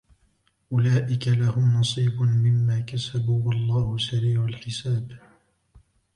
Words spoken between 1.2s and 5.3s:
لَهُمْ نَصِيبٌ مِمَّا كَسَبُوا وَاللَّهُ سَرِيعُ الْحِسَابِ